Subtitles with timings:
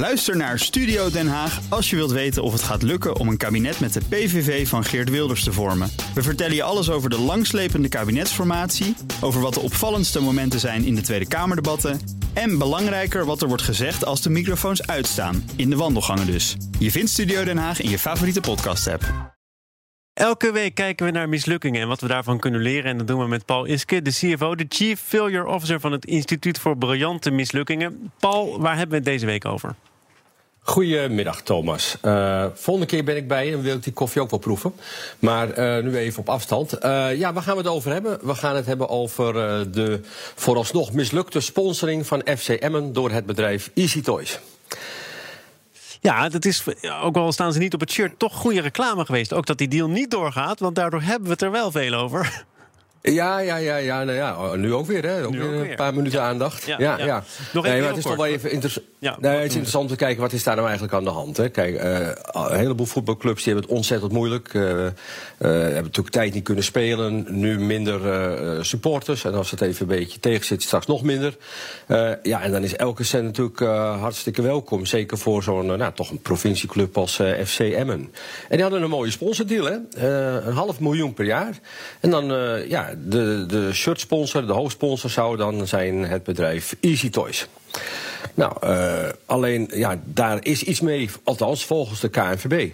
[0.00, 3.36] Luister naar Studio Den Haag als je wilt weten of het gaat lukken om een
[3.36, 5.90] kabinet met de PVV van Geert Wilders te vormen.
[6.14, 10.94] We vertellen je alles over de langslepende kabinetsformatie, over wat de opvallendste momenten zijn in
[10.94, 12.00] de Tweede Kamerdebatten
[12.32, 16.56] en belangrijker wat er wordt gezegd als de microfoons uitstaan, in de wandelgangen dus.
[16.78, 19.34] Je vindt Studio Den Haag in je favoriete podcast-app.
[20.12, 22.90] Elke week kijken we naar mislukkingen en wat we daarvan kunnen leren.
[22.90, 26.04] En dat doen we met Paul Iske, de CFO, de Chief Failure Officer van het
[26.04, 28.12] Instituut voor Briljante Mislukkingen.
[28.18, 29.74] Paul, waar hebben we het deze week over?
[30.62, 31.96] Goedemiddag, Thomas.
[32.02, 34.72] Uh, volgende keer ben ik bij je en wil ik die koffie ook wel proeven.
[35.18, 36.84] Maar uh, nu even op afstand.
[36.84, 38.18] Uh, ja, waar gaan we het over hebben?
[38.22, 39.32] We gaan het hebben over
[39.72, 40.00] de
[40.34, 44.40] vooralsnog mislukte sponsoring van FC Emmen door het bedrijf Easy Toys.
[46.00, 46.64] Ja, dat is,
[47.02, 49.32] ook al staan ze niet op het shirt, toch goede reclame geweest.
[49.32, 52.44] Ook dat die deal niet doorgaat, want daardoor hebben we het er wel veel over.
[53.02, 55.24] Ja, ja, ja, ja, nou ja, oh, nu ook weer, hè?
[55.24, 56.64] Ook, weer een paar minuten aandacht.
[56.64, 57.24] Ja, ja, ja.
[57.52, 58.86] Nog nee, maar het is toch wel even interessant.
[58.98, 61.36] Ja, nee, het is interessant te kijken wat is daar nou eigenlijk aan de hand.
[61.36, 61.48] Hè?
[61.48, 64.54] Kijk, uh, een heleboel voetbalclubs die hebben het ontzettend moeilijk.
[64.54, 64.90] Uh, uh,
[65.38, 67.26] hebben natuurlijk tijd niet kunnen spelen.
[67.28, 69.24] Nu minder supporters.
[69.24, 71.36] En als het even een beetje tegen zit, straks nog minder.
[72.22, 73.58] ja, en dan is elke cent natuurlijk
[74.00, 74.86] hartstikke welkom.
[74.86, 78.12] Zeker voor zo'n, nou, toch een provincieclub als FC Emmen.
[78.48, 79.76] En die hadden een mooie sponsordeal, hè?
[80.46, 81.58] een half miljoen per jaar.
[82.00, 82.24] En dan,
[82.68, 87.48] ja de, de shirtsponsor, de hoofdsponsor zou dan zijn het bedrijf Easy Toys.
[88.34, 92.72] Nou, uh, alleen ja, daar is iets mee, althans volgens de KNVB.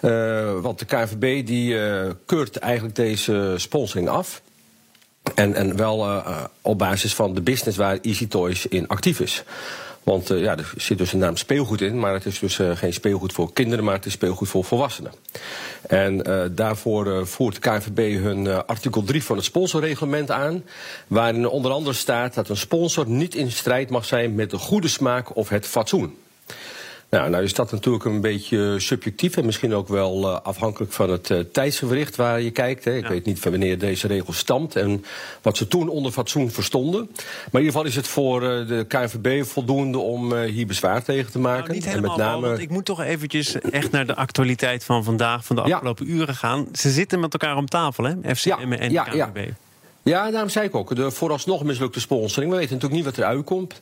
[0.00, 4.42] Uh, want de KNVB die uh, keurt eigenlijk deze sponsoring af.
[5.34, 6.22] En, en wel
[6.60, 9.44] op basis van de business waar Easy Toys in actief is.
[10.02, 12.76] Want uh, ja, er zit dus een naam speelgoed in, maar het is dus uh,
[12.76, 15.12] geen speelgoed voor kinderen, maar het is speelgoed voor volwassenen.
[15.88, 20.64] En uh, daarvoor voert de KNVB hun artikel 3 van het sponsorreglement aan,
[21.06, 24.88] waarin onder andere staat dat een sponsor niet in strijd mag zijn met de goede
[24.88, 26.16] smaak of het fatsoen.
[27.16, 31.10] Nou, nou is dat natuurlijk een beetje subjectief en misschien ook wel uh, afhankelijk van
[31.10, 32.84] het uh, tijdsgewricht waar je kijkt.
[32.84, 32.96] Hè.
[32.96, 33.08] Ik ja.
[33.08, 35.04] weet niet van wanneer deze regel stamt en
[35.42, 37.00] wat ze toen onder fatsoen verstonden.
[37.10, 41.32] Maar in ieder geval is het voor uh, de KNVB voldoende om hier bezwaar tegen
[41.32, 41.64] te maken.
[41.64, 42.46] Nou, niet helemaal, en met name...
[42.46, 46.12] want ik moet toch eventjes echt naar de actualiteit van vandaag, van de afgelopen ja.
[46.12, 46.68] uren gaan.
[46.72, 48.34] Ze zitten met elkaar om tafel, hè?
[48.34, 49.50] FCM ja, en ja, KNVB.
[50.02, 50.30] Ja.
[50.30, 50.96] Daarom zei ik ook.
[50.96, 52.50] De vooralsnog mislukte sponsoring.
[52.52, 53.80] We weten natuurlijk niet wat eruit komt.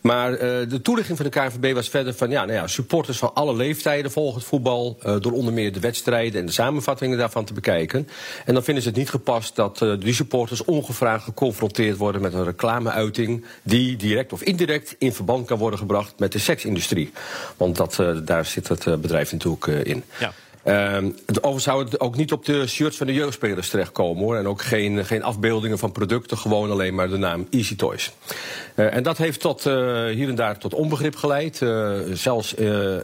[0.00, 0.38] Maar uh,
[0.68, 2.30] de toelichting van de KNVB was verder van...
[2.30, 4.98] Ja, nou ja, supporters van alle leeftijden volgen het voetbal...
[5.06, 8.08] Uh, door onder meer de wedstrijden en de samenvattingen daarvan te bekijken.
[8.44, 12.20] En dan vinden ze het niet gepast dat uh, die supporters ongevraagd geconfronteerd worden...
[12.20, 16.18] met een reclameuiting die direct of indirect in verband kan worden gebracht...
[16.18, 17.12] met de seksindustrie.
[17.56, 20.04] Want dat, daar zit het bedrijf natuurlijk in.
[20.18, 20.32] Ja.
[20.64, 24.36] Um, overigens zou het ook niet op de shirts van de jeugdspelers terechtkomen hoor.
[24.36, 28.12] En ook geen, geen afbeeldingen van producten, gewoon alleen maar de naam Easy Toys.
[28.76, 31.60] Uh, en dat heeft tot, uh, hier en daar tot onbegrip geleid.
[31.60, 32.54] Uh, zelfs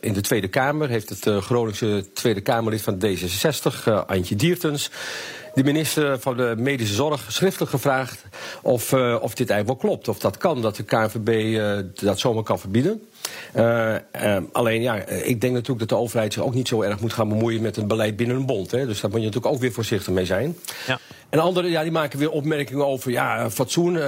[0.00, 4.90] in de Tweede Kamer heeft het Groningse Tweede Kamerlid van D66, Antje Diertens
[5.54, 8.24] de minister van de Medische Zorg schriftelijk gevraagd
[8.62, 10.08] of, of dit eigenlijk wel klopt.
[10.08, 11.60] Of dat kan, dat de KNVB
[11.94, 13.02] dat zomaar kan verbieden.
[13.56, 13.96] Uh,
[14.52, 17.28] alleen ja, ik denk natuurlijk dat de overheid zich ook niet zo erg moet gaan
[17.28, 18.70] bemoeien met het beleid binnen een bond.
[18.70, 18.86] Hè.
[18.86, 20.56] Dus daar moet je natuurlijk ook weer voorzichtig mee zijn.
[20.86, 20.98] Ja.
[21.28, 24.04] En anderen ja, die maken weer opmerkingen over ja, fatsoen, uh,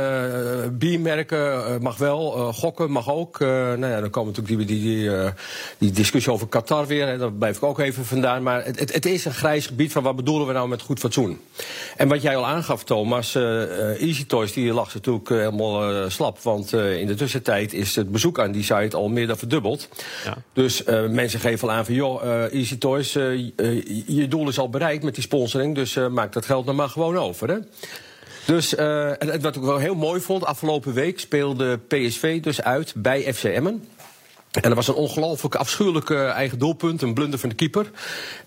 [0.73, 3.39] biermerken mag wel, gokken mag ook.
[3.39, 5.11] nou ja, dan komen natuurlijk die, die, die,
[5.79, 7.07] die discussie over Qatar weer.
[7.07, 8.43] Hè, daar blijf ik ook even vandaan.
[8.43, 10.99] Maar het, het, het, is een grijs gebied van wat bedoelen we nou met goed
[10.99, 11.41] fatsoen.
[11.97, 16.41] En wat jij al aangaf, Thomas, Easy Toys die lag natuurlijk helemaal slap.
[16.41, 19.89] Want in de tussentijd is het bezoek aan die site al meer dan verdubbeld.
[20.25, 20.37] Ja.
[20.53, 25.15] Dus mensen geven al aan van joh, Easy Toys, je doel is al bereikt met
[25.15, 25.75] die sponsoring.
[25.75, 27.49] Dus maak dat geld nou maar gewoon over.
[27.49, 27.57] Hè?
[28.47, 33.35] Dus en wat ik wel heel mooi vond, afgelopen week speelde PSV dus uit bij
[33.35, 33.85] FC Emmen.
[34.55, 37.91] En dat was een ongelooflijk afschuwelijke eigen doelpunt, een blunder van de keeper.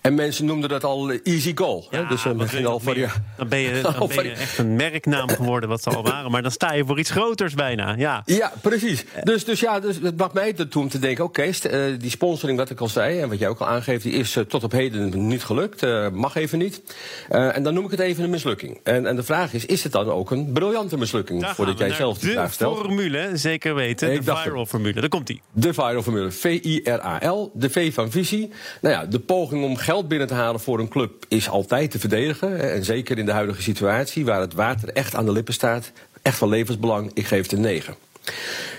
[0.00, 1.86] En mensen noemden dat al easy goal.
[1.90, 3.10] Ja, dus uh, ging al van, ja.
[3.36, 6.30] Dan ben je, dan ben je echt een merknaam geworden, wat ze al waren.
[6.30, 7.94] Maar dan sta je voor iets groters bijna.
[7.96, 9.04] Ja, ja precies.
[9.22, 12.58] Dus, dus ja, dus, het bracht mij ertoe om te denken: oké, okay, die sponsoring,
[12.58, 15.26] wat ik al zei, en wat jij ook al aangeeft, die is tot op heden
[15.26, 16.10] niet gelukt.
[16.12, 16.82] mag even niet.
[17.28, 18.80] en dan noem ik het even een mislukking.
[18.82, 21.40] En, en de vraag is: is het dan ook een briljante mislukking?
[21.40, 22.76] Daar voordat jij zelf de vraag stelt.
[22.76, 24.24] De formule, zeker weten.
[24.24, 25.00] de viral formule.
[25.00, 25.42] Daar komt die.
[25.52, 27.50] De viral V-I-R-A-L.
[27.54, 28.50] De V van visie.
[28.80, 31.98] Nou ja, de poging om geld binnen te halen voor een club is altijd te
[31.98, 32.72] verdedigen.
[32.72, 35.92] En zeker in de huidige situatie, waar het water echt aan de lippen staat.
[36.22, 37.10] Echt van levensbelang.
[37.14, 37.94] Ik geef het een 9.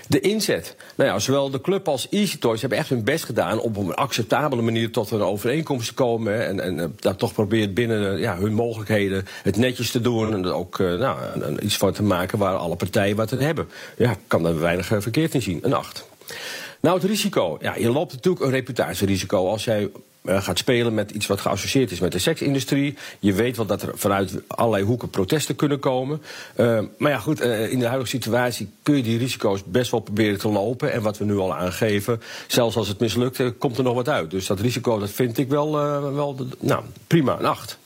[0.08, 0.76] De inzet.
[0.94, 3.88] Nou ja, zowel de club als Easy Toys hebben echt hun best gedaan om op
[3.88, 6.46] een acceptabele manier tot een overeenkomst te komen.
[6.46, 10.32] En, en, daar toch probeert binnen ja, hun mogelijkheden het netjes te doen.
[10.32, 11.16] En er ook nou,
[11.60, 13.68] iets van te maken waar alle partijen wat aan hebben.
[13.96, 15.58] Ja, kan daar weinig verkeerd in zien.
[15.62, 16.08] Een 8.
[16.80, 17.58] Nou, het risico.
[17.60, 19.90] Ja, je loopt natuurlijk een reputatierisico als jij
[20.22, 22.96] uh, gaat spelen met iets wat geassocieerd is met de seksindustrie.
[23.18, 26.22] Je weet wel dat er vanuit allerlei hoeken protesten kunnen komen.
[26.56, 30.00] Uh, maar ja, goed, uh, in de huidige situatie kun je die risico's best wel
[30.00, 30.92] proberen te lopen.
[30.92, 34.30] En wat we nu al aangeven, zelfs als het mislukt, komt er nog wat uit.
[34.30, 35.72] Dus dat risico, dat vind ik wel,
[36.14, 37.78] wel nou, prima, een acht.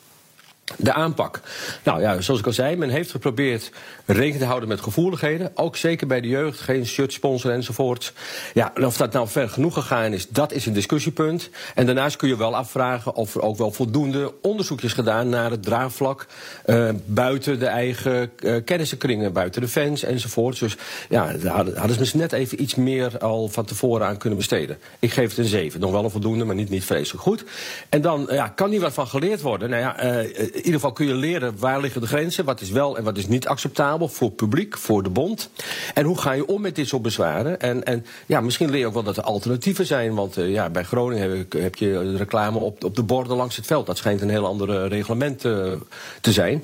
[0.76, 1.40] De aanpak.
[1.82, 3.70] Nou ja, zoals ik al zei, men heeft geprobeerd
[4.06, 5.50] rekening te houden met gevoeligheden.
[5.54, 8.12] Ook zeker bij de jeugd, geen shirt sponsor enzovoort.
[8.54, 11.50] Ja, en of dat nou ver genoeg gegaan is, dat is een discussiepunt.
[11.74, 15.50] En daarnaast kun je wel afvragen of er ook wel voldoende onderzoek is gedaan naar
[15.50, 16.26] het draagvlak
[16.66, 20.58] uh, buiten de eigen uh, kennissenkringen, buiten de fans enzovoort.
[20.58, 20.76] Dus
[21.08, 24.78] ja, daar hadden ze misschien net even iets meer al van tevoren aan kunnen besteden.
[24.98, 25.80] Ik geef het een 7.
[25.80, 27.44] Nog wel een voldoende, maar niet, niet vreselijk goed.
[27.88, 29.70] En dan ja, kan hier wat van geleerd worden.
[29.70, 32.70] Nou ja, uh, in ieder geval kun je leren waar liggen de grenzen, wat is
[32.70, 35.50] wel en wat is niet acceptabel voor het publiek, voor de bond.
[35.94, 37.60] En hoe ga je om met dit soort bezwaren?
[37.60, 40.14] En, en ja, misschien leer je ook wel dat er alternatieven zijn.
[40.14, 43.66] Want uh, ja, bij Groningen heb, heb je reclame op, op de borden langs het
[43.66, 43.86] veld.
[43.86, 45.72] Dat schijnt een heel ander reglement uh,
[46.20, 46.62] te zijn.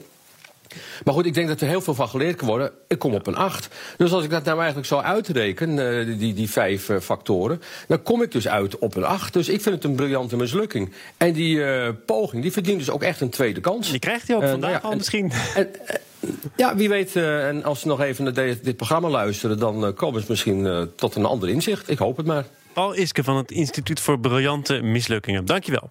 [1.04, 2.70] Maar goed, ik denk dat er heel veel van geleerd kan worden.
[2.88, 3.68] Ik kom op een 8.
[3.96, 8.02] Dus als ik dat nou eigenlijk zou uitrekenen, uh, die, die vijf uh, factoren, dan
[8.02, 9.32] kom ik dus uit op een 8.
[9.32, 10.92] Dus ik vind het een briljante mislukking.
[11.16, 13.90] En die uh, poging, die verdient dus ook echt een tweede kans.
[13.90, 15.32] Die krijgt hij ook vandaag ja, al en, misschien.
[15.54, 15.68] En,
[16.56, 20.20] ja, wie weet, en als ze nog even naar dit, dit programma luisteren, dan komen
[20.20, 21.90] ze misschien tot een ander inzicht.
[21.90, 22.44] Ik hoop het maar.
[22.72, 25.44] Paul Iske van het Instituut voor Briljante Mislukkingen.
[25.44, 25.90] Dankjewel.